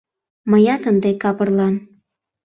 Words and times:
—Мыят 0.49 0.83
ынде 0.91 1.11
капырлан 1.21 1.75